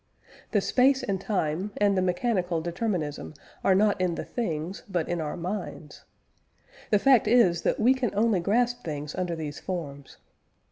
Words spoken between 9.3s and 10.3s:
these forms.